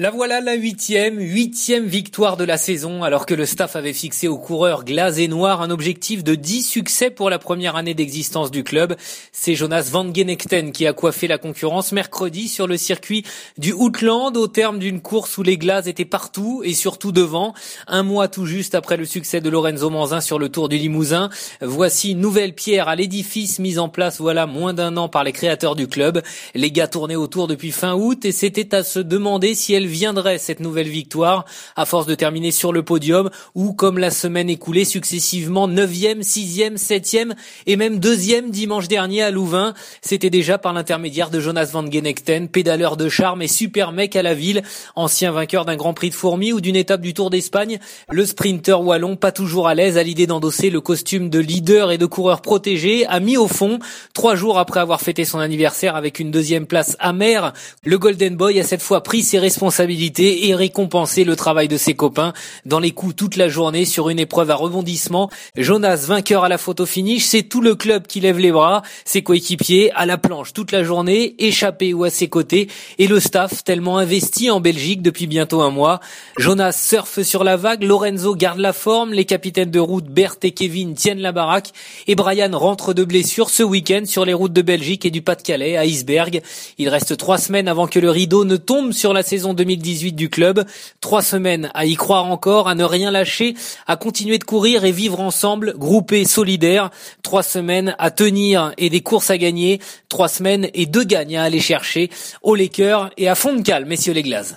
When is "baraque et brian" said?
81.32-82.50